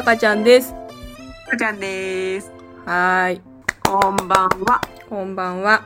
[0.00, 0.72] たかちゃんです。
[1.50, 2.50] かちゃんです。
[2.86, 3.40] はーい。
[3.84, 4.80] こんばんは。
[5.10, 5.84] こんばんは。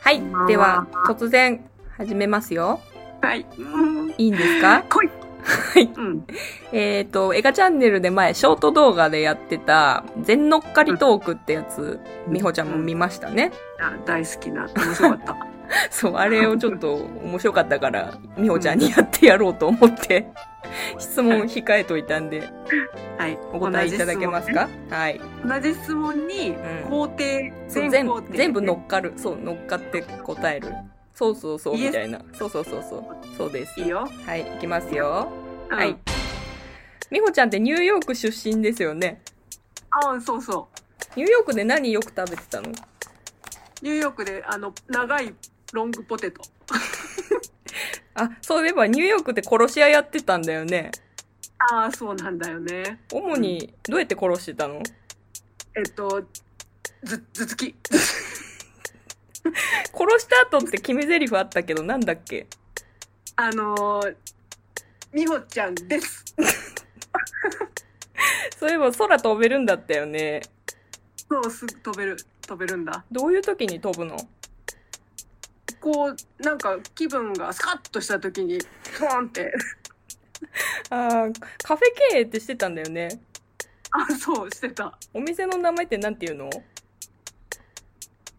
[0.00, 0.42] はいこんばん。
[0.42, 1.64] はでは、突然、
[1.96, 2.78] 始めますよ。
[3.22, 3.46] はい。
[3.56, 4.10] うん。
[4.18, 4.84] いいんですか？
[4.90, 5.10] 来い。
[5.42, 5.90] はい。
[5.96, 6.26] うん。
[6.72, 13.52] えっ、ー、と、映画チャンネルで前、ショート動画でやってた、全乗っかりトークってやつ、みほちゃんも見ましたね。
[13.80, 14.68] あ大好きな。
[14.76, 15.57] 面白かった。
[15.90, 20.26] そう、あれをちょっと面白かったから、みほちゃんにやってやろうと思って、
[20.98, 22.42] 質問控えといたんで、
[23.18, 23.38] はい。
[23.52, 24.68] お答えいただけますか？
[24.90, 25.20] はい。
[25.44, 26.56] 同じ質問に、ん
[26.88, 27.18] 工程、
[27.68, 28.26] そう全全工程。
[28.32, 29.12] 全部乗っかる。
[29.16, 30.68] そう、乗っかって答える。
[31.14, 32.20] そうそうそう、みたいな。
[32.32, 33.36] そうそうそうそう。
[33.36, 33.80] そうです。
[33.80, 34.08] いいよ。
[34.24, 35.28] はい、いきますよ。
[35.70, 35.96] うんはい。
[37.10, 39.20] みほちゃんってニューヨーク出身ですよね？
[39.90, 40.68] あ、そうそ
[41.16, 42.70] ニューヨークで何よく食べてたの？
[42.70, 42.72] う。
[43.82, 45.34] ニューヨークで、あの、長い
[45.72, 46.42] ロングポテト。
[48.14, 50.90] あ、そういえばニューヨークで殺し屋やってたんだよね。
[51.70, 53.00] ああ、そうなんだよね。
[53.12, 54.82] 主にどうやって殺してたの？
[55.76, 56.24] えっと、
[57.02, 57.74] ず、ずつき。
[59.44, 62.46] 殺した後って決め台詞あったけどなんだっけ？
[63.36, 64.16] あのー、
[65.12, 66.24] みほちゃんです。
[68.58, 70.42] そういえば空飛べるんだったよね。
[71.30, 73.04] そう、すぐ飛べる、飛べるんだ。
[73.12, 74.16] どういう時に飛ぶの？
[75.80, 78.58] こう、なんか気分がスカッとした時に、
[78.98, 79.52] ポーンって。
[80.90, 83.20] あーカフェ経営ってしてたんだよね。
[83.90, 84.98] あ、そう、してた。
[85.12, 86.50] お店の名前ってなんていうの？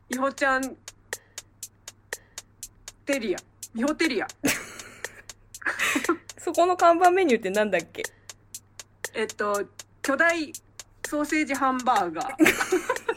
[0.10, 0.78] みほちゃん、
[3.06, 3.40] テリア。
[3.74, 4.28] みほテリア。
[6.38, 8.04] そこの看板メニューってなんだっけ？
[9.14, 9.66] えっと、
[10.02, 10.54] 巨大
[11.06, 12.36] ソーセージハンバーガー。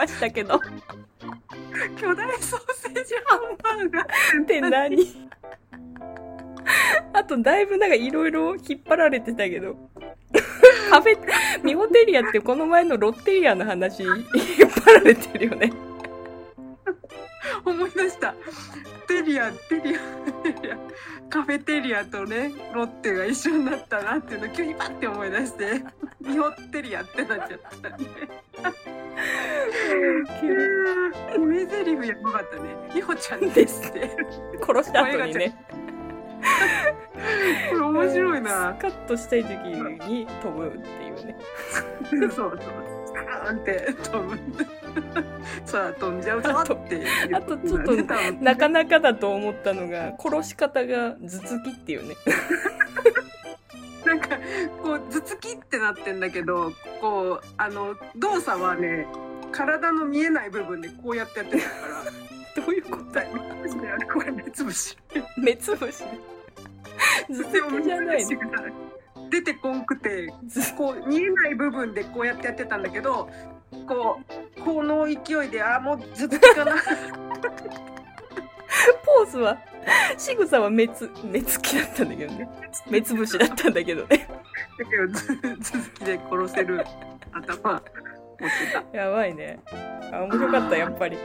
[0.00, 0.58] ましたけど。
[2.00, 4.42] 巨大ソーセージハンバーガー。
[4.42, 5.30] って何？
[7.12, 9.76] あとだいぶなんかいろいろ引っ張られてたけど。
[10.90, 11.18] カフェ、
[11.62, 14.16] ミホテリアってこの前のロッテリアの話引っ
[14.84, 15.72] 張られてるよね。
[17.64, 18.34] 思い出した。
[19.10, 19.98] テリア、テリア、
[20.44, 20.76] テリア。
[21.28, 25.82] カフェテリアとね、ロッテが一緒になったなっていうのを急にパッて思い出して、
[26.20, 27.96] みほテリアってなっちゃったね。
[31.32, 32.62] 決め台詞やばかったね。
[32.94, 34.16] みほちゃんですって。
[34.64, 35.56] 殺した後にね。
[37.70, 38.76] これ面白いな。
[38.78, 39.50] スカッとしたい時
[40.08, 41.36] に飛ぶっていうね。
[42.08, 42.99] そうそう。
[43.30, 44.38] ーンって飛ぶ。
[45.64, 47.36] さあ飛んじゃうぞっていう。
[47.36, 47.92] あとちょっと
[48.42, 52.16] なかなかだと思ったのが、殺し方が頭突きっていうね。
[54.04, 54.28] なんか
[54.82, 59.06] こう頭突きってなってんだけどこうあの動作はね
[59.52, 62.10] 体の見えない部分でこうやってやってるから。
[62.56, 64.32] どういうこと？
[64.32, 64.98] 目つぶし。
[65.36, 66.02] 目つぶし。
[67.28, 68.89] 頭突きじゃないの？
[69.30, 70.32] 出てこんくて
[70.76, 73.30] こう見えない部分でこうやってやってたんだけど
[73.86, 74.20] こ
[74.58, 76.74] うこの勢いであもう頭突きかな
[79.20, 79.58] ポーズは、
[80.16, 82.48] 仕草は目つ、目つきだったんだけどね。
[82.88, 84.28] 目つぶしだったんだけどね。
[84.78, 86.84] だけど頭突きで殺せる
[87.32, 87.90] 頭持って
[88.92, 88.96] た。
[88.96, 89.60] やばいね。
[90.12, 91.18] あ、面白かった、やっぱり。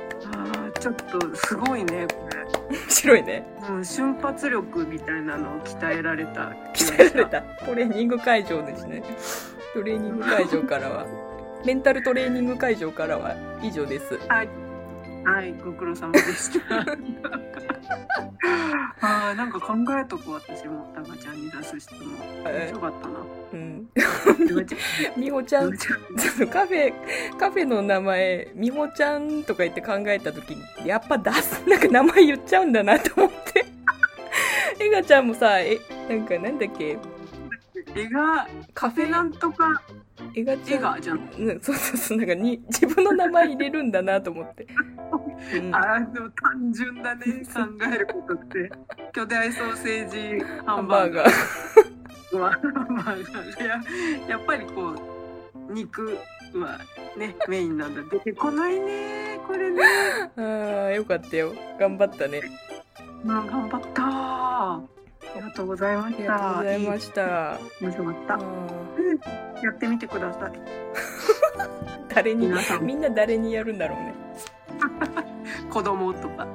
[0.85, 2.77] ちょっとすごいねこれ。
[2.77, 3.43] 面白いね。
[3.67, 7.09] うん、瞬発力みたいなのを鍛えられた気が鍛え。
[7.09, 7.41] られた。
[7.65, 9.01] トレーニング会場ですね。
[9.73, 11.07] トレーニング会場からは、
[11.65, 14.19] メンタルトレーニング会場からは以上です。
[14.27, 14.49] はい。
[15.25, 16.85] はい、ご苦労様でした。
[19.01, 22.01] ああ、なんか考えとこう私も、たかちゃんに出す質問。
[22.43, 23.19] 面白かったな。
[23.53, 23.87] うん。
[24.65, 25.71] ちゃんみほちょっ
[26.39, 26.93] とカフェ、
[27.37, 33.65] カフェの名前、みほちゃんとか言って考えたときに、やっぱ出す、なんか名前言っちゃうんだなと思って。
[34.79, 35.79] えがちゃんもさ、え、
[36.09, 36.97] なんかなんだっけ、
[37.93, 39.81] 絵が、カフェなんとか、
[40.33, 40.53] えが。
[40.53, 41.29] 絵がじゃん。
[41.37, 44.67] うん、そうそうそう、なんかに、自分の名前入れるんだなと思って。
[45.57, 47.59] うん、ああ、でも単純だね、 考
[47.93, 48.71] えることって。
[49.13, 53.63] 巨大ソーセージハハンンバーガバーハンバーガー
[54.27, 54.95] ややっぱりこ
[55.69, 56.17] う、肉
[56.53, 56.79] は
[57.17, 58.01] ね、メインなんだ。
[58.09, 59.83] 出てこないね、これね。
[60.37, 60.41] あ
[60.87, 61.53] あ、よかったよ。
[61.79, 62.41] 頑張ったね。
[63.23, 64.94] うん、頑張ったあ
[65.35, 66.57] りがとうございまありがとうした。
[66.57, 67.59] ございまいした。
[67.81, 68.33] 面白かった。
[68.35, 70.51] ーやってみてください。
[72.13, 74.13] 誰に皆さん、みんな誰にやるんだろうね。
[75.69, 76.47] 子供とか、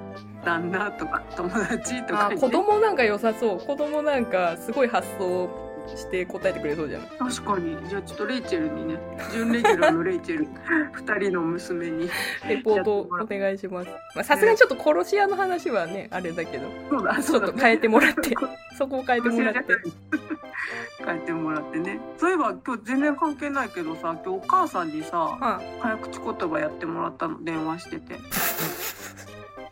[0.45, 3.61] 旦那とか、友達とかにね、子供なんか良さそう。
[3.61, 5.49] 子供なんかすごい発想
[5.89, 7.77] して答えてくれそうじゃん確かに。
[7.89, 8.99] じゃあちょっとレイチェルにね。
[9.33, 10.49] 準レギュラーのレイチェル。
[10.93, 12.11] 二人の娘に。
[12.49, 13.91] レポートお願いします。
[14.15, 16.69] まあさすがにちょっと殺し屋の話はねあれだけど。
[16.91, 17.47] そうだちそうだ。
[17.47, 18.35] ょっと変えてもらって。
[18.79, 19.63] そこを変えてもらって。
[21.05, 22.01] 変えてもらってね。
[22.19, 28.17] そういえば今日全然関係ないけどさ今日お母さんにさは早口言葉やってもらったの電話してて。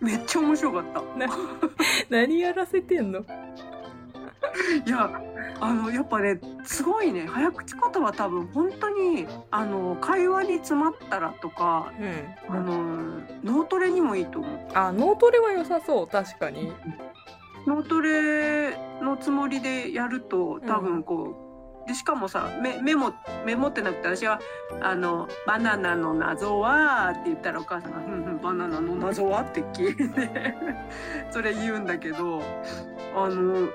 [0.00, 1.00] めっちゃ面白かった。
[1.18, 1.26] な
[2.08, 3.24] 何やらせてんの？
[4.86, 5.10] いや
[5.60, 7.26] あのやっぱねすごいね。
[7.26, 12.56] 早口言葉多分本当にあの会話に詰まったらとかうん。
[12.56, 14.68] あの脳トレにもいいと思う。
[14.74, 16.06] あ脳トレは良さそう。
[16.06, 16.72] 確かに。
[17.66, 21.48] 脳トレのつもりでやると多分こう、
[21.88, 23.12] でしかもさメメモ
[23.46, 24.40] メモってなくて私は
[24.82, 30.54] あの「バナナの謎は」って言ったらお母さんが「うんうんバナナの謎は?」って聞いて
[31.32, 32.42] それ言うんだけど
[33.16, 33.70] あのうん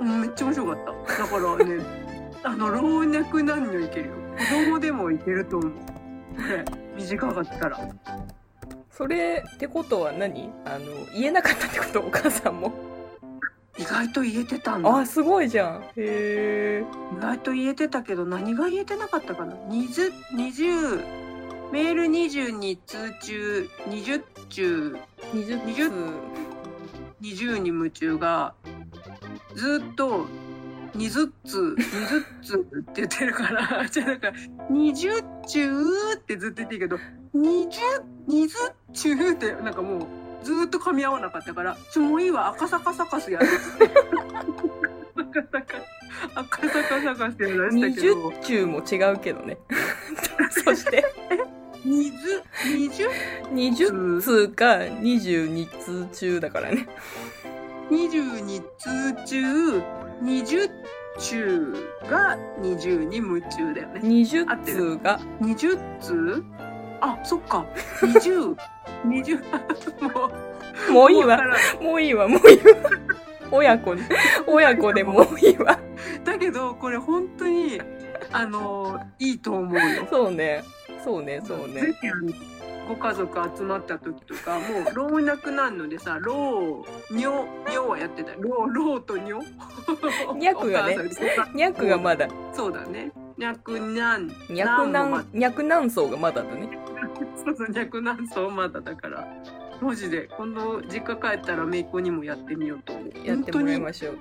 [0.00, 1.22] めっちゃ面白かった。
[1.22, 1.84] だからね
[2.42, 4.14] あの老若男女いけるよ。
[4.36, 5.70] 子供でもいけると思う。
[5.72, 5.78] こ
[6.48, 6.64] れ
[6.96, 7.78] 短かったら。
[8.90, 10.50] それってことは何？
[10.64, 12.00] あの言えなかったってこと？
[12.00, 12.72] お母さんも。
[13.76, 14.98] 意外と言えてたんだ。
[14.98, 15.82] あすごいじゃん。
[15.82, 16.84] へえ
[17.16, 21.04] 意外と言えてたけど何が言えてなかったかな？20, 20
[21.72, 24.96] メール22通中20中
[25.32, 25.92] 20 20通。
[27.22, 28.54] 20に夢中が
[29.54, 30.26] ずっと
[30.96, 34.32] 20通20通って言ってるから じゃあなんか
[34.70, 36.96] 20中ってずっと言ってるけど
[37.34, 37.68] 20
[38.28, 38.48] 20
[38.92, 43.46] 中ってなんかもうずっと噛み合わなかったから「ちょもういいわ赤坂サカスやる」
[45.16, 45.94] 赤坂
[46.40, 48.28] 赤坂サカスやらしたけど。
[48.28, 49.58] 20中も違うけどね。
[50.50, 51.04] そして。
[51.84, 52.12] 20
[52.64, 53.10] 20
[53.52, 56.88] 20通か22通中だからね
[57.90, 59.82] 22通中
[60.22, 60.70] 20
[61.18, 61.74] 中
[62.10, 64.00] が20に夢中だよね。
[64.00, 64.98] 合って20る。
[64.98, 66.44] 通が20通？
[67.00, 67.64] あそっか。
[68.00, 68.56] 20
[69.06, 69.42] 20
[70.12, 70.30] も
[70.88, 70.92] う。
[70.92, 71.38] もういいわ。
[71.80, 72.26] もういいわ。
[72.26, 72.62] もういいわ。
[73.50, 73.94] 親子。
[73.94, 74.02] で
[74.46, 75.78] 親子でもういいわ。
[76.24, 77.80] だけどこれ本当に
[78.32, 80.06] あのいいと思うよ。
[80.10, 80.64] そうね。
[81.04, 81.94] そうねそうぜね
[82.88, 88.38] ご家族集まった時とかもう老若男女でさ老女女はやってたよ。
[88.40, 89.38] 老老と女。
[90.38, 92.28] ニャクがねお母さんニャクがまだ。
[92.52, 93.12] そうだね。
[93.36, 96.78] ニャクニャンニャクナンもま南ニャク南層がまだだね。
[97.44, 99.26] そうそう若男層まだだから。
[99.80, 103.26] マジで今度実家帰ったら姪っ子にもやってみようと思う。
[103.26, 104.18] やってもらい本ましょう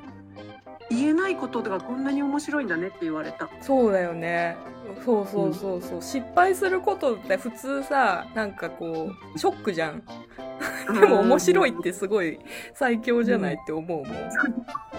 [0.89, 3.49] 言えないことがこんなに面白いんだねって言われた。
[3.61, 4.57] そうだよね。
[5.03, 10.03] そうそうそうそう、失敗することって普通さなんかこうショックじゃん。
[10.87, 12.39] でも面白いってすごい
[12.73, 14.05] 最強じゃないって思うもん、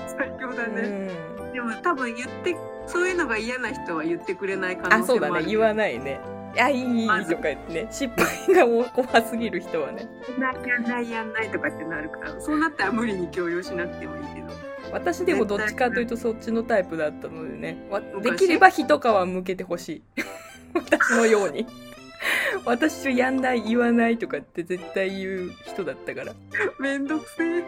[0.07, 1.09] 最強だね、
[1.39, 1.53] うん。
[1.53, 2.57] でも多分言って
[2.87, 5.45] そういうのが嫌な人は言ってくれない可あそう能性もある。
[5.45, 5.47] だね。
[5.47, 6.21] 言わないね。
[6.55, 7.89] いやいいいいとか言ってね。
[7.91, 10.09] 失敗が怖すぎる人はね。
[10.41, 14.47] やんないやんないとかってなるからそうなったら無理に強要しなくてもいいけど
[14.95, 17.77] 私でもどっちかというとそっちのタイプだったのでね。
[18.23, 20.03] できれば一皮向けてほしい。
[20.73, 21.67] 私のように。
[22.65, 26.33] 私はやんない言わないとかって絶対言う人だったから。
[26.79, 27.65] めんどくせえ。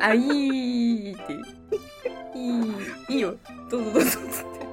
[0.00, 1.38] あいいってい
[2.34, 3.36] いいいよ。
[3.70, 4.18] どうぞどうぞ。
[4.18, 4.63] っつ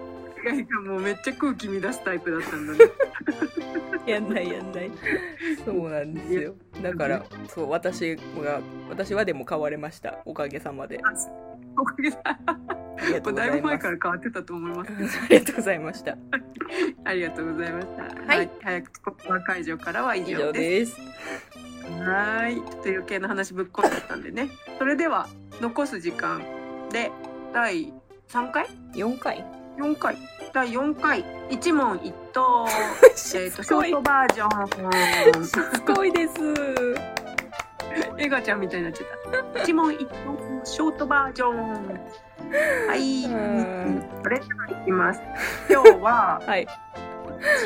[0.42, 2.80] っなんかもうめっちゃ空気乱すタイプだったんだね。
[4.06, 4.92] てやんないやんない。
[5.66, 6.56] そうなんですよ。
[6.82, 10.20] だからそう私が私はでも変われました。
[10.26, 11.00] おかげさまで。
[11.78, 14.92] おかげさありがとうごだいぶ前から変わってたと思います。
[15.24, 16.18] ありがとうございました。
[17.04, 18.34] ありがとうございました。
[18.34, 18.50] はい。
[18.62, 20.96] 早口言葉会場からは以以上上です。
[20.96, 21.12] です。
[22.02, 22.56] はーい。
[22.56, 24.50] ちょっと余計な話ぶっ込んじゃったんでね。
[24.78, 25.28] それでは
[25.62, 26.42] 残す時間
[26.92, 27.12] で
[27.54, 27.94] 第
[28.28, 30.18] 3回？4回 ?4 回。
[30.54, 32.66] 第4回一問一答。
[33.36, 35.46] えっとショートバージョン。
[35.46, 36.34] しつこいです
[38.18, 39.04] エガちゃんみたいになっちゃ
[39.40, 39.60] った。
[39.64, 40.12] 一問一答
[40.66, 42.00] ショートバージョン。
[42.88, 43.26] はい。
[43.26, 45.22] うんそれではいきます。
[45.72, 46.68] 今日ははい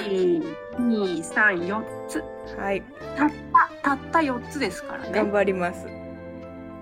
[0.05, 2.23] 1、2、3、4つ。
[2.57, 2.83] はい
[3.17, 3.29] たっ
[3.81, 5.31] たたった4つですから頑ね。
[5.31, 5.87] 張ります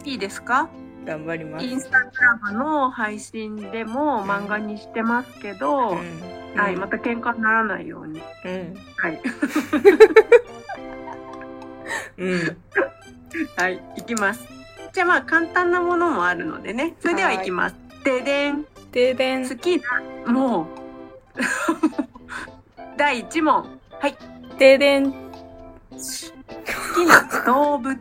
[0.04, 0.68] いいですか？
[1.04, 8.22] 頑張りますインスタグラムの配信でも漫画にしてますけど、うんはい、また喧嘩にならないように。
[8.46, 9.22] うんはい。
[12.18, 12.58] うん
[13.58, 14.48] はい、いきます。
[14.94, 16.96] じゃあまあ簡単なものもあるのでね。
[17.00, 17.76] それではいきます。
[18.04, 18.66] ででん。
[18.92, 19.82] 停電好き
[20.26, 20.66] な、もう。
[22.96, 23.80] 第1問。
[24.00, 24.16] はい。
[24.60, 25.18] 停電好
[26.96, 27.98] きな動物。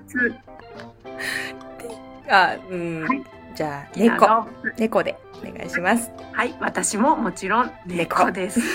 [2.33, 3.23] あうん、はい。
[3.55, 4.47] じゃあ猫。
[4.79, 6.11] 猫でお願いします。
[6.33, 8.61] はい、私ももちろん猫です。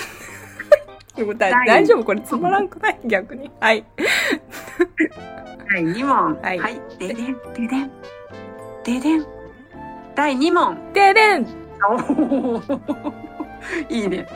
[1.36, 2.04] 大丈夫？
[2.04, 3.00] これつまらんくない？
[3.04, 3.50] 逆に。
[3.58, 3.84] はい。
[5.74, 6.36] 第2問。
[6.40, 6.60] はい。
[6.98, 7.90] ででん、ででん。
[8.84, 9.26] ででん。
[10.14, 10.92] 第2問。
[10.92, 11.46] ででん。
[11.90, 13.14] おー。
[13.88, 14.28] いいね。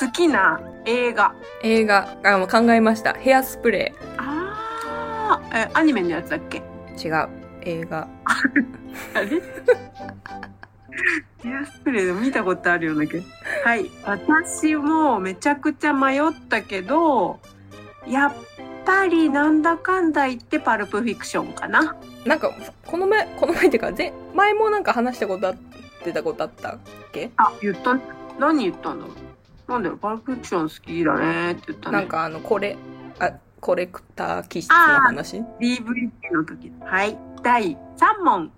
[0.00, 1.34] 好きな映画。
[1.62, 2.16] 映画。
[2.24, 3.12] あもう考えました。
[3.12, 6.62] ヘアスプレあー、え、アニメのやつだっけ？
[6.96, 8.08] ー違う映画
[9.14, 9.42] あれ？
[11.38, 13.22] ヘアスプレーでも見たことあるような気が
[13.64, 13.90] はい。
[14.04, 17.40] 私もめちゃくちゃ迷ったけど、
[18.06, 18.34] やっ
[18.84, 21.96] ぱりなんだかんだ言ってパルプフィクションかな。
[22.26, 22.52] なんか
[22.86, 25.56] この前この前っていうか前前もなんか話したことあっ
[26.04, 26.78] てたことあったっ
[27.12, 27.30] け？
[27.36, 27.98] あ、言った
[28.38, 31.98] 何言ったんだろうなんだろう、パルプフィクション好きだねって言ったね。
[31.98, 32.76] なんかあのこれ
[33.18, 36.70] あコレクター気質の話？DVD の時。
[36.80, 37.16] はい。
[37.42, 38.52] 第3問。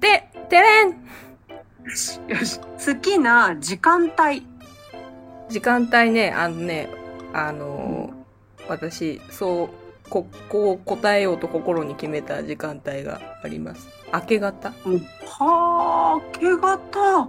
[0.00, 0.96] でてれんよ
[1.94, 2.20] し。
[2.58, 4.46] 好きな時間帯。
[5.48, 6.88] 時間帯ねあのね
[7.32, 8.20] あのー
[8.68, 9.68] 私そう
[10.08, 14.68] ここを答えようと心に決めた時間帯があります明け方？
[14.68, 17.28] はあ、明け方。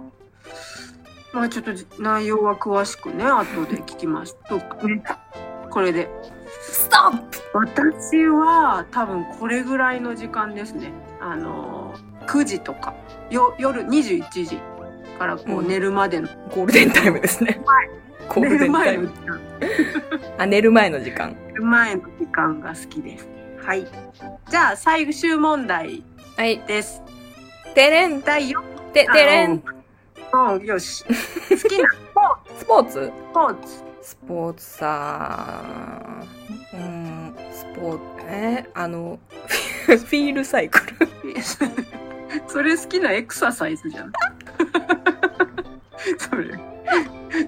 [1.32, 4.36] まあちょっと内容は詳しくね、後で聞きます。
[4.48, 5.02] とね
[5.70, 6.08] これで。
[6.60, 10.92] ストップ私は多分これぐらいの時間ですね。
[11.20, 12.94] あのー、9時とか、
[13.30, 14.58] よ夜21時
[15.18, 17.60] からこううん寝るまでの、ゴールデンタイムですね
[18.28, 19.40] ゴー寝ルデる前ンタイムの時間。
[20.38, 23.28] あ寝る前の時間寝る前の時間が好きです。
[23.64, 23.86] はい。
[24.50, 26.02] じゃあ最終問題
[26.36, 27.02] はいです。
[27.74, 29.62] てれん第4ててれん
[30.32, 31.04] うん、よし。
[31.04, 31.88] 好きな
[32.56, 33.12] スポーツ スポーツ？
[33.12, 33.91] スポーツ
[34.58, 35.62] さ
[36.72, 39.20] うんスポーツえあの
[39.86, 41.08] フィールサイクル
[42.46, 44.12] それ好きなエクササイズじゃん。
[46.18, 46.58] それ。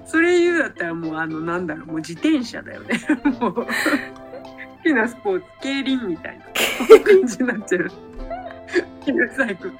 [0.05, 2.99] それ言うだったらもうあのなんだろうもう自転車だよね。
[3.39, 3.65] もう好
[4.83, 6.45] きなスポーツ競輪みたいな
[7.03, 7.91] 感じになっちゃう。
[9.03, 9.73] ヒルサイクル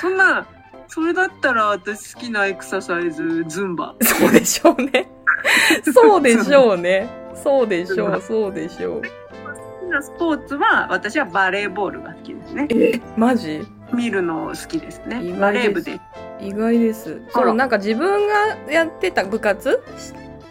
[0.00, 0.46] そんな
[0.88, 3.94] それだったら私好きなエクササイズズンバ。
[4.02, 5.08] そうでしょうね
[5.92, 12.66] そうでしょうねそうでしょうそうでしょう好きなスポーツは私はバレーボールが好きですね。
[12.70, 13.66] えマジ？
[13.92, 15.22] 見るの好きですね。
[15.22, 16.00] 意バ外ですレー部で。
[16.40, 19.82] 意外ですそうなんか自分がやってた部活？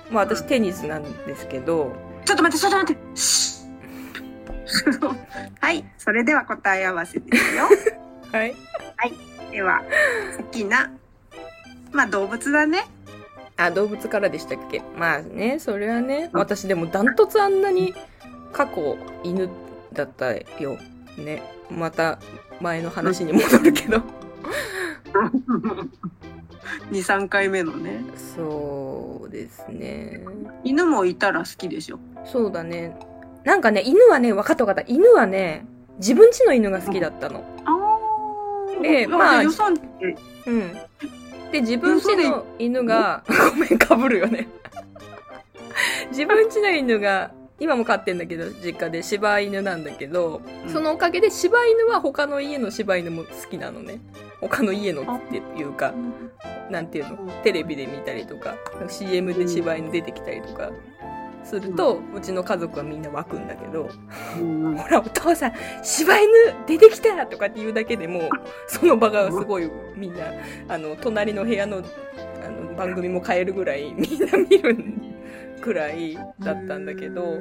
[0.09, 3.01] まあ私テニスなんですけどちょっと待って、ちょっと待って。
[5.61, 7.63] はい、それでは答え合わせですよ。
[8.31, 8.55] はい
[9.51, 9.83] では、
[10.37, 10.91] 好きな、
[11.93, 12.85] まあ動物だね。
[13.57, 14.81] あ動物からでしたっけ？
[14.97, 17.93] まあねそれはね私でもダントツあんなに
[18.51, 19.49] 過去犬
[19.93, 20.77] だったよ
[21.17, 21.41] ね。
[21.69, 22.19] また
[22.61, 24.01] 前の話に戻るけど。
[26.91, 28.03] 2、3回目のね。
[28.35, 30.23] そうですね。
[30.63, 31.99] 犬もいたら好きでしょ？
[32.25, 32.97] そうだね。
[33.43, 34.91] なんかね犬はね分かった分かった。
[34.91, 35.65] 犬はね
[35.97, 37.43] 自分家の犬が好きだったの。
[37.65, 40.77] あでまあまあ、予算って、うん
[41.51, 44.47] で自分家の犬が ごめんかぶるよね。
[46.11, 50.69] 自分家の犬が今も飼ってんだけど実家で柴犬なんだけど、うん。
[50.69, 53.99] そのおかげで柴犬は他の家の柴犬も好きなのね。
[54.41, 55.93] 他の家のっていうか
[56.69, 57.17] なんていうの？
[57.43, 58.55] テレビで見たりとか
[58.89, 60.71] CM で柴犬出てきたりとか
[61.45, 63.89] すると、うちの家族はみんな湧くんだけど
[64.39, 66.31] うんほらお父さん柴犬
[66.65, 68.29] 出てきたとかって言うだけでもう
[68.67, 70.25] その場がすごいみんな
[70.67, 74.77] あの隣の部屋のあの番組も変えるぐらいみんな見る
[75.61, 77.39] くらいだったんだけど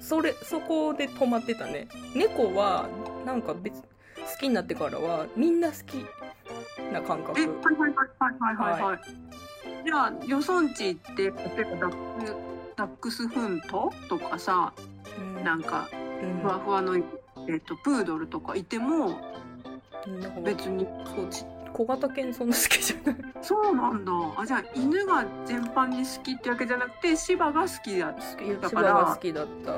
[0.00, 1.88] それそこで止まってたね。
[2.14, 2.88] 猫は
[3.26, 3.86] なんか別好
[4.38, 6.04] きになってからはみんな好き
[6.92, 7.40] な感覚。
[7.40, 7.92] いはいはい
[8.56, 8.98] はいはいはい。
[9.84, 11.90] じゃあ、予算値って、例えば
[12.80, 14.72] ダックスフントとかさ、
[15.18, 15.44] うん。
[15.44, 15.90] なんか、
[16.22, 16.40] うん。
[16.40, 19.20] ふわふわの、えっと、プードルとかいても、
[20.42, 24.12] 別にそうち小型犬そんな好きじゃないそうなんだ。
[24.36, 28.22] あ、じゃあ犬が全般に好きってわけじゃなくて、芝が好きだった
[28.68, 29.16] 芝がから好。
[29.16, 29.72] きだった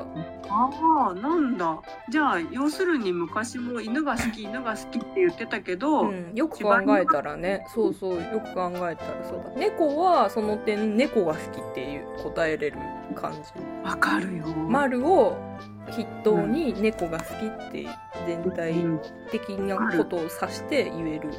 [0.49, 1.81] ああ、なんだ。
[2.09, 12.77] じゃあ、要するに昔も犬が好き、犬が好きって言ってたけど、うん、よく考えたらねそうそうよく考えたらそうだ猫はその点猫が好きっていう答えれる
[13.15, 13.39] 感じ
[13.83, 14.45] わかるよ。
[14.47, 15.37] 丸を
[15.91, 17.85] 筆頭に猫が好きって
[18.25, 21.29] 全体うん的なことを指して言える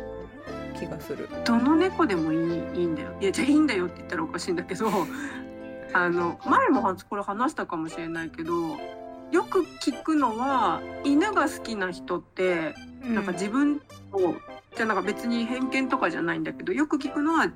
[0.75, 2.39] 気がするどの猫でもいい
[2.81, 3.17] いいんだよ。
[3.21, 4.89] いや、じゃあいいんだよって言ったらおかしいんだけど、
[5.93, 8.53] あの、前もはこれ話したかもしれないけど、
[9.31, 13.81] よく聞くのは、犬が好きな人って、なんか自分
[14.13, 14.35] を
[14.77, 17.49] じゃあなんか別に偏見とかじゃないんだけどよく聞くのは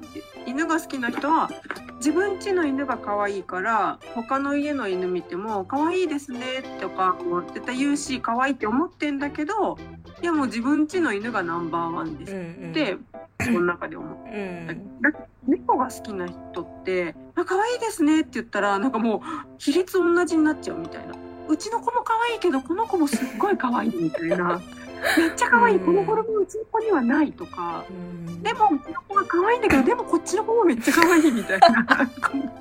[0.47, 1.51] 犬が好きな人は
[1.97, 7.17] 自分家の犬が可愛いから他の家の犬見ても可愛いですねとか
[7.55, 9.79] 絶対言うし可愛いって思ってんだけど
[10.23, 12.71] いやもう自分家の犬がナンバーワンですうんうん。
[12.71, 12.97] って、
[13.39, 14.29] この中で思う。
[14.29, 19.21] うんだって猫が好きな人って「あ可愛いですね」って言ったらなんかもう
[19.57, 21.15] 比率同じになっちゃうみたいな
[21.49, 24.61] 「うちの子も可愛いけどこの子もすっごい可愛い」みたいな
[25.17, 27.85] 「めっちゃ可愛いうんこのフォルムうちの子にはない」とか。
[27.88, 32.55] うんでもうちの子が可愛いんだけどでもこっちの子もめっちゃ可愛いみたいな 比べらんな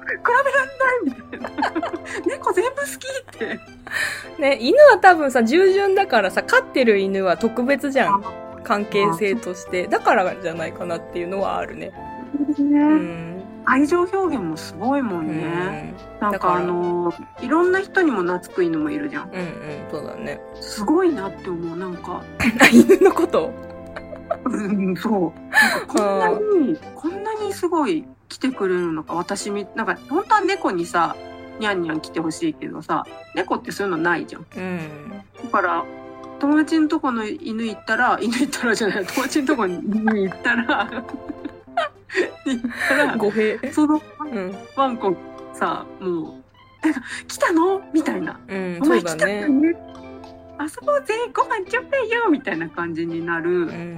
[0.96, 1.82] いみたいな
[2.25, 3.60] 猫全部好きって
[4.39, 8.24] ね、犬は多分さ、従順だからさ、飼ってる犬は特別じゃん。
[8.63, 9.88] 関係性として。
[9.88, 11.91] だからじゃないかなっていうのはあるね。
[12.58, 13.37] うねん。
[13.70, 15.28] 愛情表現もすごいもうんん。
[15.28, 16.22] ね、うん。
[16.22, 19.30] なんかあのいろんな人にも懐く犬もいるじゃん。
[19.30, 19.54] うん、
[19.92, 20.40] そうだね。
[20.62, 21.78] すごいなって思う。
[21.78, 22.24] なんか。
[22.40, 23.52] あ、 犬のこと？
[24.46, 25.88] うんそう。
[25.88, 29.14] こんなにこんなにすごい来てくれるのか。
[29.16, 31.18] 私みなんか本当は猫にさ
[31.60, 33.06] ニャンニャン来てほしいけどさ
[33.36, 34.46] 猫ってそういうのないじゃん。
[34.56, 35.24] うん。
[35.44, 35.84] だから
[36.40, 41.04] 友達のとこの犬行ったら犬行ったらじゃない友達のとこに犬行ったら
[42.46, 43.60] 行ったら語弊。
[43.72, 44.56] そのうん。
[44.76, 45.16] ワンコ
[45.54, 46.34] さもう
[46.86, 49.74] 「なんか来たの?」みたいなうん、お前来たよね？
[49.74, 49.80] ね
[50.60, 53.96] 遊ぼうぜご飯ちょうだいよみたいな感じになるうん。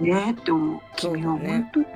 [0.00, 1.86] ねって思う君は本当に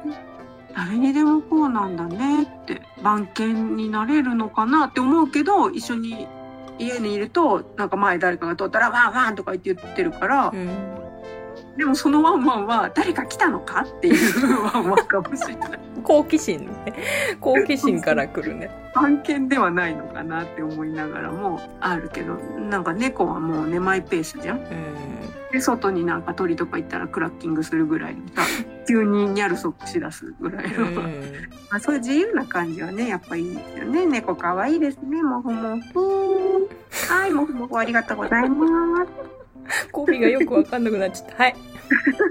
[0.77, 6.29] 誰にでもこうなんだねって番犬になれるのかなって思うけど一緒に
[6.79, 10.98] 家にいるとなんか前誰かが通ったらワンワンとか言って言ってるから、うん。
[11.79, 16.93] でもそのワンワンは誰か来たのかっていうワンワンかもしれない好奇心ね。
[17.41, 18.69] 好奇心から来るね。
[18.95, 25.49] 番犬ではないのかなって思いながらもあるけどなんか猫はもうねマイペースじゃんうん。
[25.53, 28.43] で外になんか鳥とか行ったらクラッキングするぐらいのさ
[28.89, 30.95] 急にニャルソックしだすぐらいの、うん。
[31.71, 36.69] まあ、そういう自由な感じはねやっぱいいですよね猫かわいいですねもふもふ
[37.09, 39.38] はいもふもふありがとうございます
[39.93, 41.43] 語尾がよくわかんなくなっちゃった。
[41.45, 41.57] はい。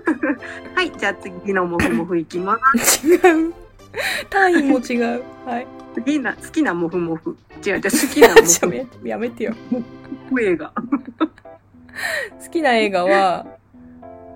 [0.75, 3.53] はいじゃあ次のもふもふいきます違う。
[4.29, 5.23] 単位も違う。
[5.45, 5.67] はい。
[5.95, 9.55] 次な好きなもふもふ違う違う好きなも やめやめてよ。
[9.69, 9.83] ふも
[10.29, 10.71] ふ映画
[12.43, 13.45] 好きな映画は、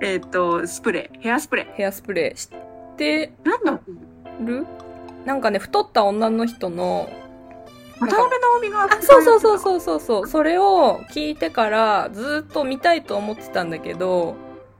[0.01, 2.35] えっとスプレーヘアスプレヘアスプレー。
[2.35, 3.31] 知って
[4.43, 4.65] る？
[5.25, 7.09] なんかね、太った女の人の、
[8.01, 10.27] 渡辺直美があ、そうそうそうそうそうそう。
[10.27, 14.35] それを聞いてからずっと見たいと思ってたんだけど、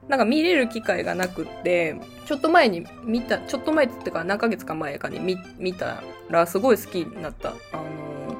[0.08, 7.50] なんか見れる機会がなくって、ちょっと前に見た、ちょっと前ってから何ヶ月か前かに見見たらすごい好きになった。
[7.50, 8.36] あの、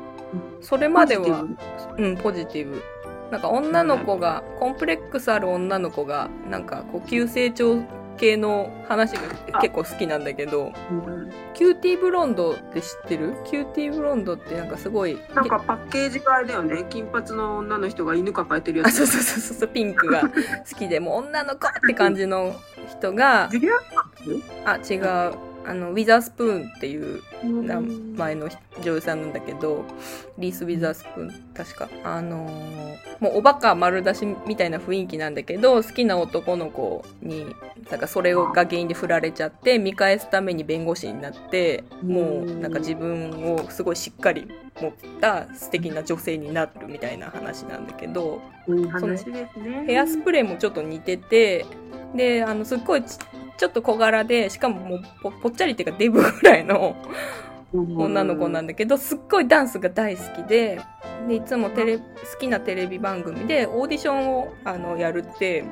[0.61, 1.45] それまでは、
[1.99, 2.83] うん、ポジティブ。
[3.31, 7.83] なんか女の子が、コンプレックスある女の子が、なんかこう急成長
[8.17, 9.21] 系の話が
[9.61, 11.33] 結構好きなんだけど、うん。
[11.55, 13.35] キューティーブロンドって知ってる？
[13.45, 16.87] キューティーブロンドってなんかすごい、なんかパッケージ替えだよね。
[16.89, 20.23] 金髪の女の人が犬抱えてるやあ、つそうそうそうそう、ピンクが
[20.71, 22.55] 好きで、もう女の子って感じの
[22.89, 23.49] 人が、
[24.65, 28.15] あ、違う、あの、ウィザースプーンっていう名うん。
[28.17, 28.49] 前の
[28.83, 29.85] 女優さんなんだけど、
[30.39, 31.89] リース・ウィザースプーン、確か。
[32.05, 32.83] あのー
[33.23, 37.47] もうおバカ丸出しみたいな雰囲気なんだけど、好きな男の子に、
[37.89, 44.49] なんかそれをが原因で振られちゃって、見返すために弁護士になって、もうなんか自分をすごいしっかり
[44.81, 49.85] 持った素敵な女性になるみたいな話なんだけど、いい話ですね。
[49.87, 51.65] ヘアスプレーもちょっと似てて、
[52.17, 53.05] で、あの、すっごい
[53.59, 56.97] ちょっと小柄で、しかももうぽぽっちゃりっていうかデブぐらいの
[57.73, 60.81] 女の子なんだけど、すっごいダンスが大好きで、
[61.29, 62.05] で、いつもテレ、好
[62.39, 65.65] きなテレビ番組でオーディションを、あの、やるって、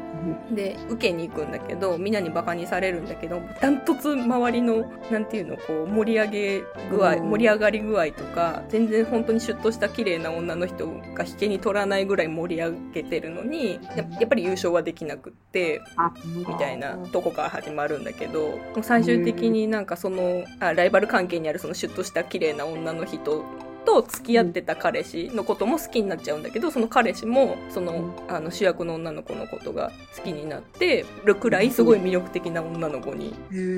[0.50, 7.30] で、受けに行くんだけど、みんなにバカにされるんだけど、ダントツ周りの、なんていうの、こう、盛り上げ具合、うん。
[7.30, 15.80] 盛り上がり具合とか、全然本当にシュッとした綺麗な女の人が引けに取らないぐらい盛り上げてるのに、ややっぱり優勝はできなくって、
[16.24, 23.44] みたいなとこから始まるんだけど、最終的になんかその、あライバル関係にあるそのシュッとした綺麗な女の人
[23.85, 33.33] と付き合ってた彼氏のことも好きになっちゃうんだけど、その彼氏も、その、あの主役の女の子のことが好きになってるくらいすごい魅力的な女の子に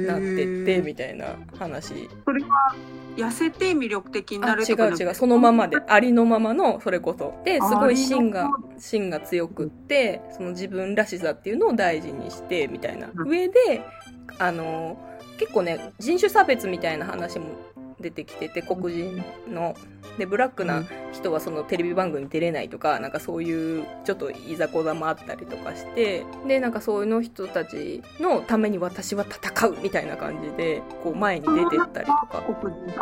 [0.06, 2.08] なってって、みたいな話。
[2.24, 2.74] それは
[3.16, 5.14] 痩せて魅力的になあ、る違う違う。
[5.14, 7.34] そのままで、ありのままの、それこそ。
[7.44, 8.48] で、すごい芯が
[8.78, 13.08] 芯が強くって、その自分らしさっていうのを大事にして、みたいな。
[13.14, 13.82] うん上で、
[14.38, 14.98] あの、
[15.38, 17.46] 結構ね、人種差別みたいな話も
[18.02, 19.74] 出てきてて黒人の。
[20.18, 32.42] でブラックな人はそのテレビ番組に出れないとかなんかそういうちょっといざこざもあったりとかしてでなんかそういうの人たちのために私は戦うみたいな感じでこう前に出てったりとか。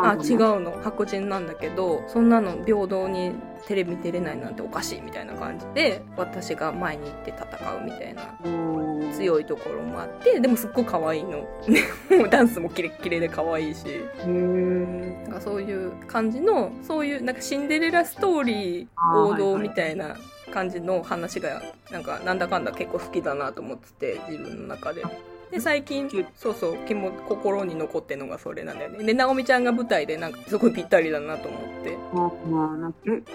[0.03, 0.71] あ違うの。
[0.83, 3.33] 白人なんだけどそんなの平等に
[3.67, 8.23] テレビ出れないなんておかしいみたいな感じで私が前に行って戦うみたいな。
[8.23, 11.47] い強いところもあってでもすっごい可愛いの。
[12.31, 13.87] ダンスもキレッキレで可愛いし。
[14.25, 20.17] なんかそういう感じのそういうなんかシンデレラストーリー王道みたいな
[20.53, 25.03] 感じの話がなんかなんだかんだ結構好きだなと思ってて自分の中で。
[25.51, 29.03] で最近そうそう気も心に残ってるのがそれなんだよね。
[29.05, 31.99] で直美ちゃんが舞台でなんかすごいぴったりだなと思って。
[32.15, 32.31] あ
[32.75, 33.33] あなんかえて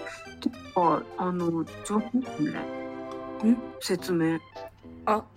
[0.74, 2.50] かあの上手ですね。
[3.50, 4.38] ん説明。
[5.04, 5.22] あ。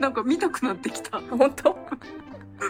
[0.00, 1.20] なんか見たくなってきた。
[1.30, 1.76] 本当？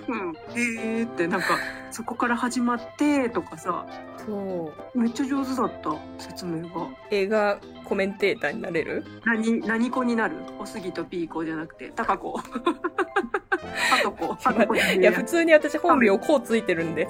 [0.09, 0.35] うん。
[0.55, 1.59] へえってなんか
[1.91, 3.87] そこから始まってとかさ
[4.27, 4.99] そう。
[4.99, 6.89] めっちゃ上手だった説明が。
[7.11, 9.05] 映画コメンテーターになれる？
[9.25, 10.37] 何何子になる？
[10.59, 11.91] おすぎとピーコじゃなくて。
[11.95, 12.37] タカ子。
[12.39, 17.09] ハト子ハト子いや普通に私本名こうついてるんで。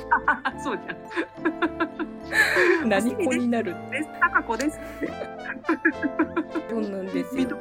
[0.62, 0.92] そうじゃ
[2.84, 2.88] ん。
[2.88, 3.74] 何子になる？
[3.90, 4.08] です。
[4.20, 5.12] タカ子ですって。
[6.70, 7.58] そうなんです見よ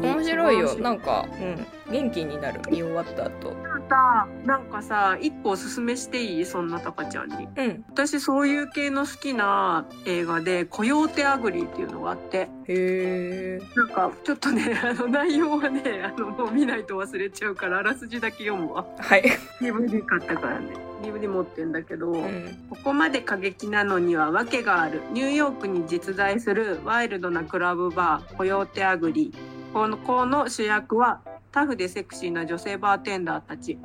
[0.00, 0.74] 面白いよ。
[0.78, 2.60] なんか、うん、元気になる。
[2.70, 3.54] 見終わった後
[3.88, 6.44] さなんかさ一個おすすめしていい？
[6.44, 7.48] そんなタカちゃんに。
[7.56, 7.84] うん。
[7.88, 12.48] 私そういう系の好きな映画で「コヨーテ・アグリー」っていうのがあって。
[12.66, 18.86] へえなんかちょっとねあの内容はねあのもう見ないと忘れちゃうからあらすじだけ読むわ。
[18.98, 19.24] はい、
[19.60, 20.68] DVD 買ったからね。
[21.02, 25.02] DVD 持ってんだけど、うん、ここまで過激なのには訳がある。
[25.12, 33.76] ニューヨークに実在するワイルドなクラブバーコヨーテ・アグリーこのこの主役はタフでセクシーな女性バーテンダーたち。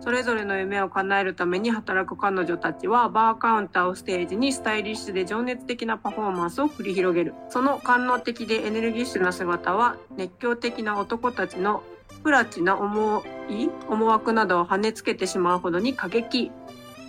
[0.00, 7.34] それぞれの夢を叶えるために働く彼女たちはバーカウンターをステージにスタイリッシュで情熱的なパフォーマンスを繰り広げる。
[7.50, 11.82] その官能的でエネルギッシュな姿は熱狂的な男たちの
[12.22, 16.52] プラチな思い思惑などを跳ねつけてしまうほどに過激。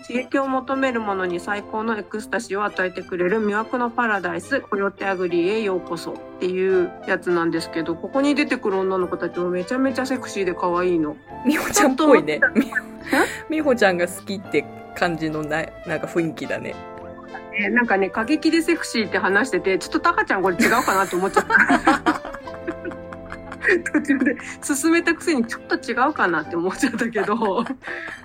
[0.08, 11.18] 刺激を求める者に最高のエクスタシーを与えてくれる魅惑のパラダイスコヨーテ・アグリーへようこそっていうやつなんですけどここに出てくる女の子たちもめちゃめちゃセクシーで可愛いの。
[11.46, 12.72] 美穂ちゃんっぽいねみ
[13.50, 14.64] 美穂ちゃんが好きって
[14.96, 16.76] 感じのななんか雰囲気だね
[17.58, 22.25] えなんかね過激でセクシーって話しててちょっとタカちゃんこれ違うかなって思っちゃった。
[23.94, 27.36] 途中で進めたくせにちょっと違うかなって思っちゃったけど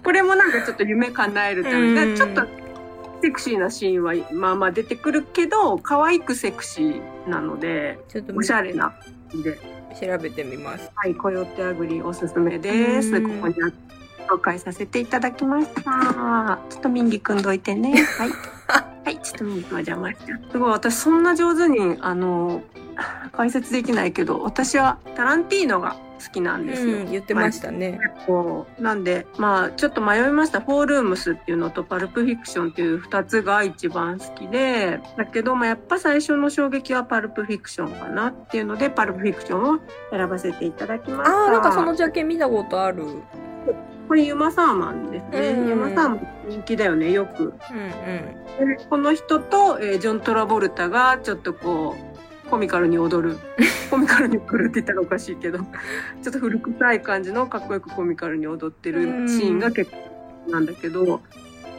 [0.03, 2.13] これもなんかちょっと夢叶えるためうん。
[2.13, 2.47] にちょっと
[3.23, 8.93] セクシーなシーンはまあまあ出てくるけど可愛くセクシーなのでちょっとおしゃれな
[9.45, 9.81] で。
[10.01, 10.91] 調べてみます。
[10.95, 13.15] はいコヨテアグリおすすめです。
[13.15, 13.41] うん。
[13.41, 13.55] ここに
[14.29, 16.59] 紹介させていただきました。
[16.69, 18.05] ちょっとミンギ組んどいてね。
[18.19, 18.31] はい。
[19.05, 20.41] はいちょっとミンギ君は邪魔しちゃう。
[20.53, 22.63] すごい私そんな上手にあの
[23.41, 41.35] 解説できないけど私はタランティーノが好きなんですよ、うん、言ってましたね、そうなんでまあちょっと迷いました「フォールームス」っていうのと「パルプフィクション」っていう2つが一番好きでだけど、まあ、やっぱ最初の衝撃は「パルプフィクション」かなっていうので「パルプフィクション」を選ばせていただきました。
[41.35, 43.05] ああなんかそのジャケ見たことある。
[43.05, 43.23] うん
[44.11, 47.55] これユマサーマンですね、うんユマサーマン人気だよねよく。
[47.71, 48.67] うん。
[48.67, 52.10] でこの人と、えージョン・トラボルタがちょっとこう
[52.51, 53.39] コミカルに踊る。
[53.91, 55.59] コミカルに踊るって言ったらおかしいけど。
[55.59, 55.65] ちょ
[56.31, 59.97] っと古臭い感じのかっこよくコミカルに踊ってるシーンが結構
[60.51, 61.23] なんだけど、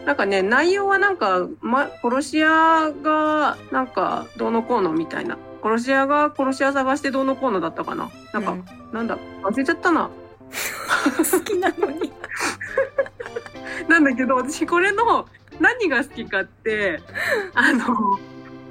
[0.05, 5.37] なんかね内容はなんか、ま、殺し屋がなんかどうのこうのみたいな。
[5.63, 8.09] 殺し屋が殺し屋探してどうのこうのだったかな。
[8.33, 8.65] なんか、うん。
[8.93, 10.09] なんだ忘れちゃったな。
[11.17, 12.11] 好きなのに。
[13.87, 15.27] なんだけど私これの
[15.59, 17.01] 何が好きかって
[17.53, 18.19] あの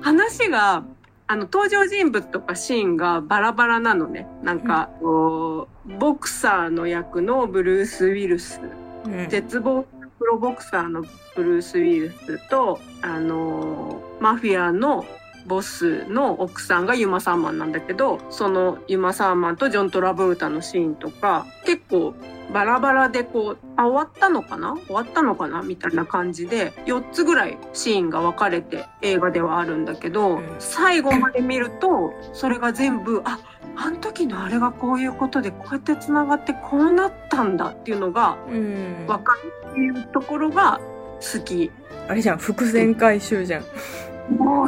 [0.00, 0.82] 話が
[1.31, 4.27] あの登場人物とかシーンがバラバラなのね。
[4.43, 8.61] なんか、こうボクサーの役のブルース・ウィルス。
[9.05, 9.29] うん。
[9.29, 9.87] 絶望
[10.19, 11.05] プロボクサーの
[11.37, 15.07] ブルース・ウィルスとあのマフィアの
[15.50, 22.14] ボスの奥さんがユマ・サーマンなんだけどそのユマ・サーマンとジョン・トラボルタのシーンとか結構
[22.52, 24.76] バラバラでこうあ終わったのかな？
[24.86, 25.62] 終わったのかな？
[25.62, 30.56] みたいな感じで4つぐらいシーンが分かれて映画ではあるんだけど、うん。
[30.60, 33.40] 最後まで見るとそれが全部あ
[33.76, 39.06] あの時のあれがこういうことでこうやってつながってこうなったんだっていうのがうん。
[39.06, 40.80] 分かるっていうところが
[41.20, 41.72] 好き。
[42.08, 43.64] あれじゃん伏線回収じゃん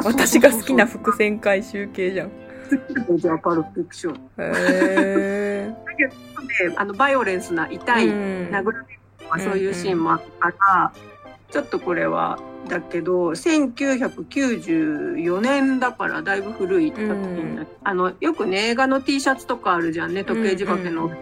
[0.03, 2.27] 私が好きな伏線回収系じゃん。
[2.27, 2.31] へ
[3.17, 4.19] じゃあパルプフィクション。
[4.37, 6.09] えで
[6.75, 8.49] あのバイオレンスな痛い、うん。
[8.51, 10.91] 殴られるとかそういうシーンもあったから、
[11.51, 21.17] ちょっとこれはだけど1994年だからだいぶ古い作品だ、あのよくね映画の T シャツとかあるじゃんね時計仕掛けの、うん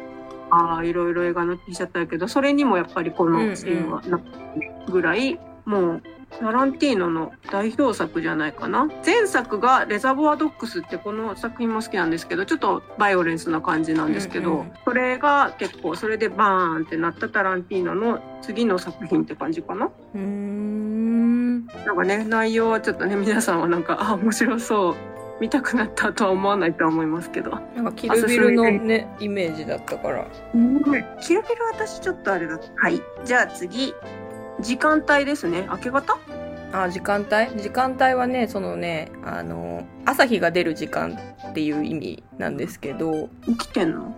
[0.54, 4.28] ああいろいろ映画の T シャツあるけどそれにもやっぱりこのシーンはなって
[4.60, 6.04] るぐらい、もう
[6.40, 8.88] タランティーノの代表作じゃないかな。
[9.06, 14.72] 前作が「レザボアドックス」ってこの作品も好きなんですけどちょっとバイオレンスな感じなんですけど、うんうん。
[14.86, 19.88] それが結構それでバーンってなったタランティーノの次の作品って感じかな。
[19.88, 21.66] うーん。
[21.66, 24.96] なんかね内容はちょっとね皆さんはなんかあ面白そう
[25.42, 27.52] 見たくなったとは思わないとは思いますけど。
[27.76, 30.26] なんかキルビルのねイメージだったから。
[31.20, 32.58] キルビル私ちょっとあれだ。
[32.78, 33.02] はい。
[33.26, 33.94] じゃあ次
[34.62, 35.68] 時間帯ですね。
[35.70, 36.18] 明け方？
[36.74, 37.62] あ時間帯？
[37.62, 41.18] 時間帯はねそのねあの朝日が出る時間
[41.50, 43.30] っていう意味なんですけど。
[43.46, 44.16] 起きてんの？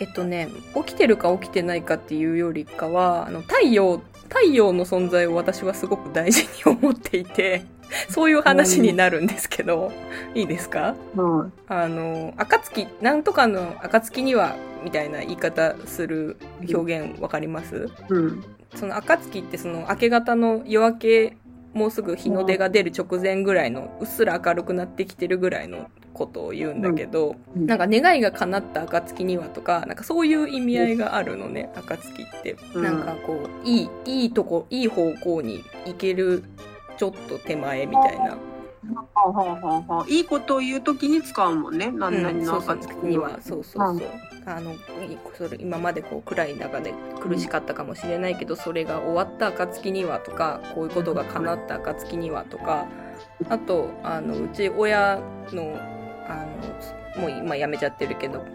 [0.00, 7.64] えっとね起きてるか起きてないかっていうよりかはあの太陽太陽の存在を私はすごく大事に思っていて
[8.08, 9.90] そういう話になるんですけど。
[10.34, 10.94] いいですか？
[11.16, 11.52] はい。
[11.68, 16.36] あの暁なんとかの暁にはみたいな言い方する
[16.72, 17.88] 表現わかります？
[18.08, 18.44] うん
[18.74, 21.36] その暁ってその明け方の夜明け
[21.74, 27.66] もうすぐ日の出が出る直前ぐらいのうっすら明るくなってきてるぐらいのことを言うんだけど、うん。
[27.66, 32.82] なんか願いが叶った暁にはとかなんかそういう意味合いがあるのね暁って、うん。
[32.82, 36.42] なんかこういいいいとこいい方向に行ける
[36.96, 38.36] ちょっと手前みたいな、
[38.94, 41.90] はあはあはいいことを言うときに使うもんね。
[41.90, 43.06] 何々うん、のそうそう。
[43.06, 43.38] には。
[43.40, 44.76] そうそうそう、うあのい
[45.36, 52.86] それ今までこう暗い中で苦しかったかもしれないけど、それが終わった暁にはとかこういうことが叶った暁にはとか
[53.48, 55.20] あとあのうち親
[55.52, 55.76] の
[56.28, 56.46] あ
[57.16, 58.46] のもう今辞めちゃってるけどか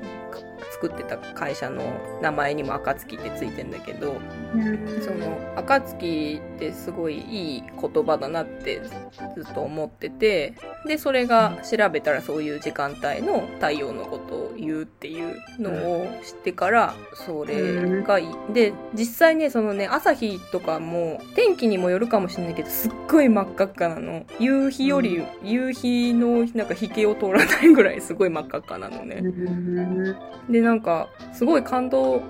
[0.84, 1.82] 作ってた会社の
[2.22, 4.18] 名前にも暁ってついてんだけど
[5.02, 8.82] その暁ってすごいいい言葉だなって
[9.36, 18.28] ずっと思っててでそれが調べたらそういう時間帯の太陽のことを言うっていうのを知ってからそれがいい。
[18.54, 24.26] で実際ねそのね朝日とかも天気にもよるかもしれないけどすっごい真っ赤っかなの。
[24.40, 29.22] 夕日より、夕日のなんか引けを通らないぐらいすごい真っ赤っかなのね。
[30.50, 32.24] でなんかすごい感動。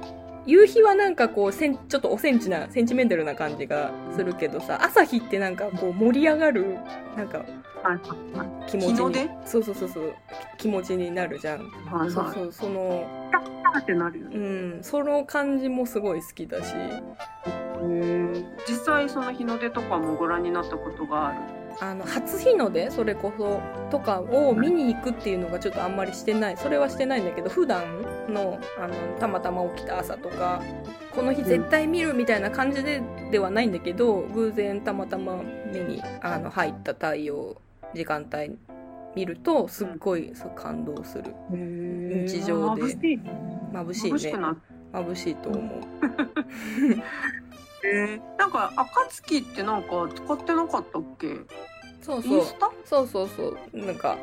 [0.46, 6.78] 夕日はなんかこうせんちょっとおセンチなセンチメンタルな感じがするけどさ朝日ってなんかこう盛り上がる
[7.16, 7.46] なんか
[8.68, 10.14] 気持ちにそうそうそうそう
[10.58, 12.12] 気持ちになるじゃん、はいはい。
[12.12, 13.08] そうそうその
[13.78, 16.74] ってなるようねんその感じもすごい好きだし。
[18.68, 21.38] 実際その日の出とかもご覧になったことがある？
[21.80, 27.84] あの初日の出それこそとかを見に行くっていうのがちょっとあんまりしてないそれはしてないんだけど普段
[28.30, 30.62] のあのたまたま起きた朝とか
[31.12, 37.56] この日絶対見るみたいな感じでではないんだけど偶然たまたま目にあの入った太陽
[37.94, 38.58] 時間帯
[39.16, 41.26] 見るとすっごい感動する。
[41.52, 42.82] 日常で。
[42.82, 44.40] 眩しい眩しいね。
[44.92, 45.82] 眩しいと思う。
[47.82, 51.28] てなんか暁ってなんか使ってなかったっけ？
[52.02, 52.44] そうそう。
[52.86, 53.58] そうそうそう。
[53.86, 54.18] なんか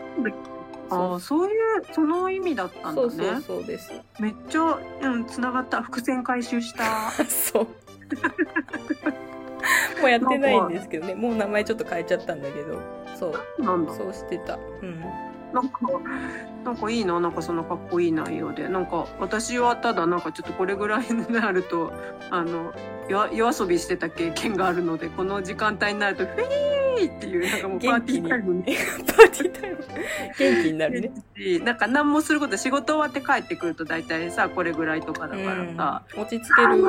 [0.90, 7.66] ああそういうその意味だったんだねそうそうそうですめっちゃうんつながった伏線回収した そう。
[10.00, 11.14] もうやってないんですけどね。
[11.14, 12.80] もう名前ちょっと変えちゃったんだけど。
[13.16, 13.62] そう。
[13.62, 14.58] なんだそうしてた。
[14.82, 15.00] うん。
[15.52, 15.80] なんか、
[16.64, 18.68] なんかいいな、なんかそのかっこいい内容で。
[18.68, 21.92] なんか、私はただなんかちょっとこれぐらいになると、
[22.30, 22.72] あの、
[23.08, 28.62] 夜夜遊びしてた経験があるので、この時間帯になると、フィーっていう、なんかもうパーティータイムに。
[28.64, 29.78] パーティータイム。
[30.38, 31.12] 元気になるね。
[31.36, 36.84] しなんか何もすること、仕事終わって帰ってくると大体さ、これぐらいとかだからさ、うん、落ち着ける。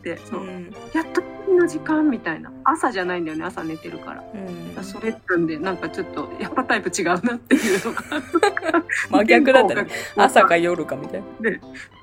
[0.00, 0.74] って、そうう、ん。
[0.94, 2.50] やっと次の時間みたいな。
[2.64, 4.24] 朝じゃないんだよね、朝寝てるから。
[4.34, 4.84] うん。
[4.84, 8.02] それなんで、なんかちょっと、やっぱタイプ違うなっていうのが。
[9.10, 9.86] 真逆だったね。
[10.16, 11.26] 朝かか夜かみたいな。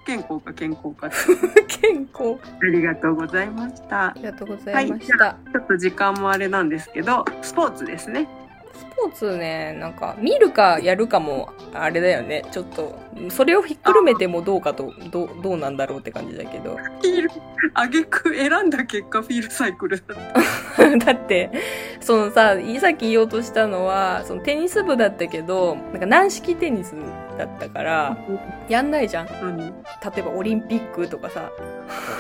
[0.05, 1.09] 健康か健康か。
[1.67, 2.39] 健康。
[2.61, 4.13] ありがとうございましたあ。
[4.15, 5.35] りがとうございました。
[5.51, 8.27] ちょっと時間もあれなんですけど、スポーツですね。
[8.77, 12.43] スポーツね、なんか、見るかやるかも、あれだよね。
[12.51, 12.97] ちょっと、
[13.29, 16.77] それをひっくるめてもどうかと、どう、どうなんだろうって感じだけど。
[16.77, 17.31] フィール、
[17.73, 20.17] あげく選んだ結果、フィールサイクルだっ
[20.77, 20.97] た。
[20.97, 21.51] だって、
[22.07, 26.95] そのさ、さっき言おうとしたのは、そのテニス部だったけど、なんか軟式テニス
[27.37, 28.17] だったから、
[28.69, 29.27] やんないじゃん。
[29.27, 29.57] うん。
[29.57, 29.73] 例
[30.15, 31.51] えばオリンピックとかさ、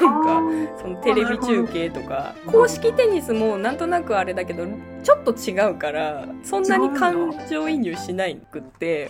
[0.01, 0.41] なんか、
[0.81, 4.65] そのテレビ中継とか、公式テニスもなんとなくあれだけど、
[5.03, 9.09] ちょっと違うから、そんなに感情移入しないくって、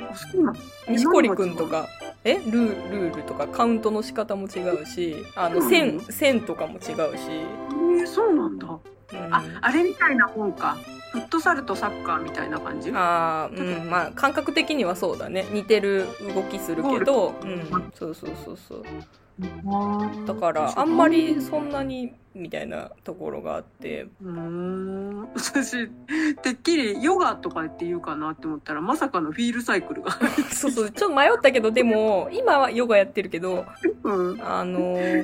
[0.87, 1.87] 錦織くんとか、
[2.23, 8.67] えルールールとかカウントの仕方も違うしあのうん線線とかも違うし、えー、そうなんだ。
[9.13, 10.77] うん、あ、あれみたいなもんか。
[11.11, 12.91] フットサルとサッカーみたいな感じ？
[12.93, 13.89] あーうん。
[13.89, 15.45] まあ感覚的にはそうだね。
[15.51, 18.83] 似てる動きするけど、うん、そうそうそうそう。
[20.25, 24.07] だからあんまりそんなにみたいなところがあって。
[24.21, 25.29] うーん。
[25.33, 30.11] 私てっきりヨガとかって言うかなって思ったらまさかのフィールサイクルが、
[30.51, 30.91] そうそう。
[30.91, 33.65] ちょっと迷ったけどでも今はヨガやってるけど
[34.07, 34.79] うん、あの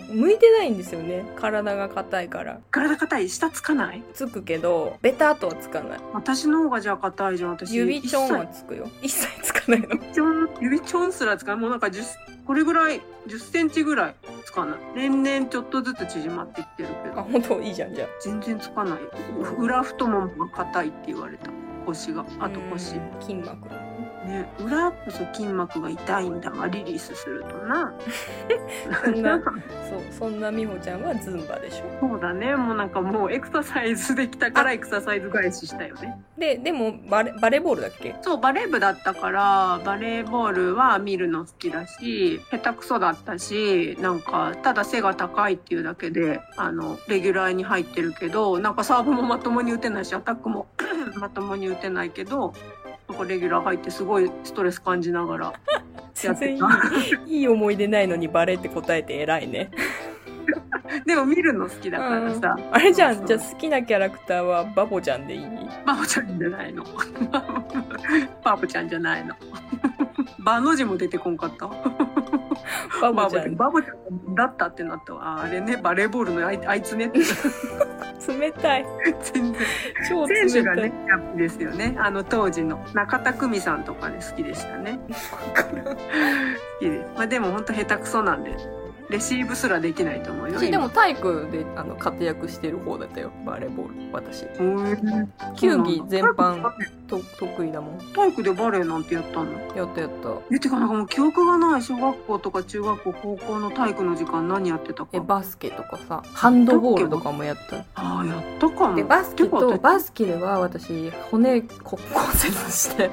[0.09, 1.25] 向いてないんですよね。
[1.37, 2.59] 体が硬いから。
[2.69, 3.29] 体硬い？
[3.29, 4.03] 下つかない？
[4.13, 5.99] つくけどベターとはつかない。
[6.11, 7.51] 私の方がじゃあ硬いじゃん。
[7.51, 8.89] 私指ちょんは一つくよ。
[9.01, 9.41] 一切。
[9.41, 9.87] つかないの。
[9.97, 11.61] 切ちょん指ちょんすらつかない。
[11.61, 12.03] もうなんか10
[12.45, 14.77] これぐらい10センチぐらいつかない。
[14.95, 17.21] 年々ちょっとずつ縮まっていってるけど。
[17.21, 17.61] あ本当？
[17.61, 18.07] いいじゃんじゃあ。
[18.21, 18.99] 全然つかない。
[19.57, 21.49] 裏太ももが硬いって言われた。
[21.85, 22.25] 腰が。
[22.39, 22.95] あと腰。
[22.95, 23.82] うん筋膜
[24.25, 27.93] ね裏こそ筋膜が痛いんだがリリースするとな。
[29.05, 29.49] そんなそ
[29.97, 32.07] うそんな美穂ちゃんはズンバでしょ。
[32.07, 36.21] そうだねもうなんかもうエクササイズできたからエクササイズ返ししたよね。
[36.37, 38.15] ででもバレバレーボールだっけ？
[38.21, 50.67] そうバレー部だったからバレーボールは見るの好きだし下手くそだったしなんかただ背が高いっていうだけであのレギュラーに入ってるけどなんかサーブもまともに打てないしアタックも
[51.19, 52.53] まともに打てないけど
[53.09, 55.53] なんかレギュラー入ってすごいストレス感じながらや
[56.13, 57.21] 全然いってた。
[57.25, 59.69] いいい思い出ないのにバレーって答えて偉いね。
[61.05, 62.55] でも見るの好きだからさ。
[62.71, 63.25] あれじゃん。
[63.25, 65.41] じゃあ好きなキャラクターはバボちゃんでいい？
[65.85, 66.83] バボちゃんじゃないの。
[68.43, 69.35] バボちゃんじゃないの
[70.43, 71.67] バの字も出てこんかった？
[73.01, 73.55] バボちゃん。
[73.55, 75.39] バボちゃんだったってなったわ。
[75.39, 77.19] ああれねバレーボールのあいあいつねって。
[78.27, 78.85] 冷たい。
[79.33, 79.61] 全然。
[80.09, 80.75] 超選手冷たい。
[80.75, 81.95] がねやっぱですよね。
[81.99, 82.83] あの当時の。
[82.93, 84.99] 中田久美さんとかね好きでしたね。
[85.09, 85.13] 好
[86.79, 88.57] きです、まあ、でも本当下手くそなんで
[89.09, 90.93] レシーブすらできないと思うよ私でも今。
[90.93, 93.93] 体育であの活躍してる方だったよバレーボール。
[94.13, 94.45] 私。
[94.59, 97.99] うん球技全般体と得意だもん。
[98.13, 99.51] 体育でバレーなんてやったの？
[99.75, 100.29] やったやった。
[100.55, 105.09] えてかなんかもう記憶がない小学校とか中学校高校の体育の時間何やってたか。
[105.13, 107.77] えバスケとかさハンドボールとかもやった。
[107.95, 108.87] ああやったか。
[108.87, 113.09] もでバスケとバスケでは私骨骨骨折して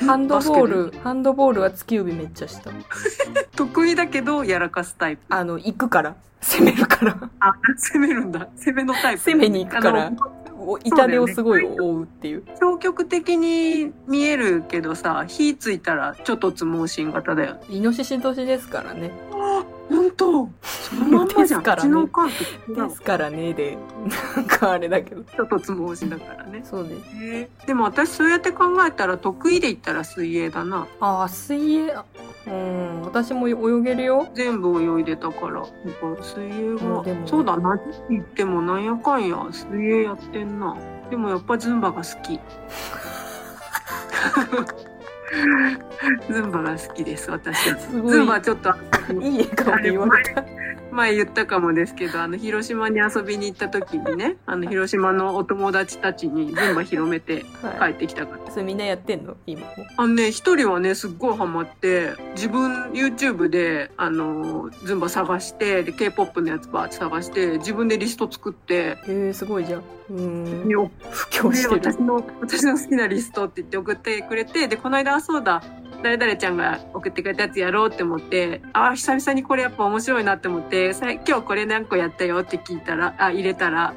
[0.00, 2.70] ハンドボールハンドボールは突き指めっちゃした。
[3.56, 5.22] 得意だけどやらかすタイプ。
[5.28, 6.16] あの行くから。
[6.40, 7.16] 攻めるから。
[7.40, 8.48] あ攻めるんだ。
[8.56, 9.22] 攻めのタイプ。
[9.22, 10.12] 攻めに行くから。
[10.84, 12.44] 痛手をすごい負うっていう。
[12.58, 19.10] 消極的に見えるけどさ火ついたらちょっとつ盲信型だよイノシシ年ですからね
[19.88, 20.48] 本当？
[20.62, 21.72] そのまんまじゃん、ね。
[21.76, 22.34] うちのおかんと
[22.72, 23.76] 違うですからねで。
[24.36, 25.22] なんかあれだけど。
[25.22, 26.62] ちょっとつ盲信だからね。
[26.64, 27.00] そうです。
[27.16, 30.86] へえでも私そうやって考えたら得意で言ったら水泳だな。
[31.00, 31.92] ああ水泳。
[31.92, 32.04] あ
[32.46, 34.28] うん私も泳げるよ。
[34.34, 35.54] 全部泳いでたから。
[35.54, 35.68] なんか
[36.22, 37.00] 水泳はも。
[37.02, 37.78] うそうだな。
[38.08, 39.28] 言ってもなんやかん。
[39.28, 40.76] や水泳やってんな。
[41.10, 42.40] でもやっぱズンバが好き
[46.30, 47.70] ズンバが好きです私。
[47.70, 48.70] はズンバちょっと
[49.20, 50.44] いい笑顔で言われた。
[50.90, 57.94] 前言ったかもですけどあの広島に遊びに行った時にねあの広島のお友達たちにズンバ広めてはい。
[57.94, 58.50] 帰ってきたから。
[58.52, 59.36] それみんなやってんの？
[59.44, 59.66] 今も。
[59.96, 68.74] あのね一人はねすっごいハマって自分 YouTube であのズンバ探してで K-POP のやつバーって探して自分でリスト作って。
[68.74, 70.68] へえすごいじゃんうん。
[70.68, 75.62] よ布こ教して私の私の好きなリストって言って送ってくれてでこの間あそうだ
[76.02, 83.94] 誰々ちゃんが送ってくれたやつやろうって思ってあー久々にこれやっぱ面白いなって思ってさ今日これ何個やったよって聞いたらあ入れたら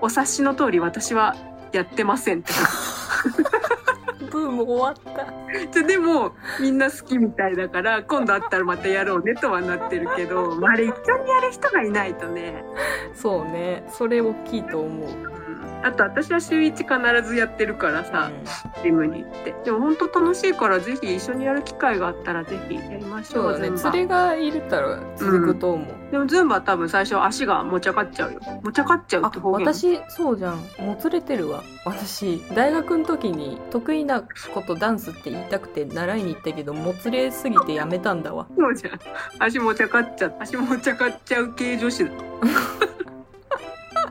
[0.00, 1.34] お察しの通り私は
[1.72, 2.52] やってませんって。
[4.30, 5.32] ブーム終わった。
[5.72, 12.62] じゃでもみんな好きみたいだから今度会ったらまたやろうねとはなってるけど、まあ、あれ一緒にやる人がいないとね、
[13.14, 13.84] そうね。
[13.90, 15.37] それ大きいと思う、うん
[15.82, 18.30] あと私は週1必ずやってるからさ、
[18.76, 18.82] うん。
[18.82, 19.54] ジムに行って。
[19.64, 23.70] でも本当楽しいからぜひ一緒にやる機会があったらぜひやりましょそうね。
[23.70, 28.40] 連れがいるたら続くと思う、でもズンバは多分最初足が持ち上がっちゃうよ。
[28.62, 29.66] 持ち上がっちゃうっあて方言。
[29.66, 30.56] 私そうじゃん。
[30.80, 31.62] もつれてるわ。
[31.84, 38.46] 私大学の時に得意なことダンスって言いたくて習いに行ったけどもつれすぎてやめたんだわ。
[38.56, 38.98] そうじゃん。
[39.38, 40.34] 足持ち上がっちゃう。
[40.40, 42.10] 足持ち上がっちゃう系女子だ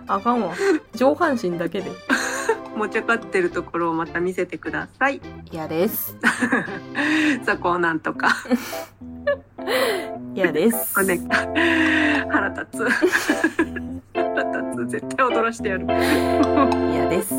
[0.07, 0.55] あかんわ。
[0.95, 1.91] 上半身だけで。
[2.75, 5.19] 持ちゃかってるところをまた見せてください。
[5.51, 6.15] 嫌です。
[7.45, 8.29] そこをなんとか。
[10.35, 11.03] 嫌です。
[11.03, 11.19] ね、
[12.29, 12.87] 腹立つ。
[14.13, 14.91] 腹立つ。
[14.91, 15.87] 絶対踊らしてやる。
[16.93, 17.33] 嫌です。